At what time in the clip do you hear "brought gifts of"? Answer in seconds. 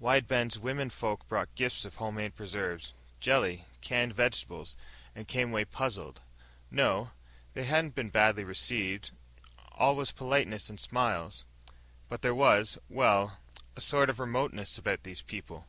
1.28-1.94